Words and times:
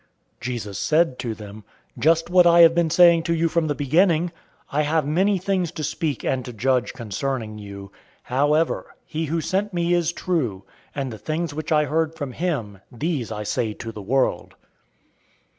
Jesus 0.39 0.79
said 0.79 1.19
to 1.19 1.35
them, 1.35 1.63
"Just 1.99 2.27
what 2.31 2.47
I 2.47 2.61
have 2.61 2.73
been 2.73 2.89
saying 2.89 3.21
to 3.29 3.35
you 3.35 3.47
from 3.47 3.67
the 3.67 3.75
beginning. 3.75 4.29
008:026 4.71 4.79
I 4.79 4.81
have 4.81 5.05
many 5.05 5.37
things 5.37 5.71
to 5.73 5.83
speak 5.83 6.23
and 6.25 6.43
to 6.43 6.51
judge 6.51 6.93
concerning 6.93 7.59
you. 7.59 7.91
However 8.23 8.95
he 9.05 9.25
who 9.25 9.41
sent 9.41 9.75
me 9.75 9.93
is 9.93 10.11
true; 10.11 10.63
and 10.95 11.13
the 11.13 11.19
things 11.19 11.53
which 11.53 11.71
I 11.71 11.85
heard 11.85 12.15
from 12.15 12.31
him, 12.31 12.79
these 12.91 13.31
I 13.31 13.43
say 13.43 13.75
to 13.75 13.91
the 13.91 14.01
world." 14.01 14.55